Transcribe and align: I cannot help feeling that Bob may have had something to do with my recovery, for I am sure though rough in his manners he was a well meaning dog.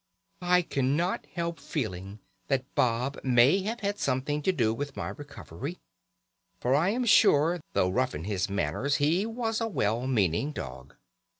I 0.41 0.63
cannot 0.63 1.27
help 1.35 1.59
feeling 1.59 2.21
that 2.47 2.65
Bob 2.73 3.19
may 3.23 3.61
have 3.61 3.81
had 3.81 3.99
something 3.99 4.41
to 4.41 4.51
do 4.51 4.73
with 4.73 4.97
my 4.97 5.09
recovery, 5.09 5.77
for 6.59 6.73
I 6.73 6.89
am 6.89 7.05
sure 7.05 7.61
though 7.73 7.87
rough 7.91 8.15
in 8.15 8.23
his 8.23 8.49
manners 8.49 8.95
he 8.95 9.27
was 9.27 9.61
a 9.61 9.67
well 9.67 10.07
meaning 10.07 10.53
dog. 10.53 10.95